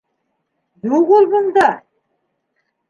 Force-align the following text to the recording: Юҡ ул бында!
Юҡ 0.93 1.13
ул 1.19 1.31
бында! 1.35 1.69